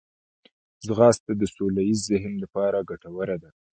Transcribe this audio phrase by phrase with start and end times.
[0.85, 3.49] ځغاسته د سوله ییز ذهن لپاره ګټوره ده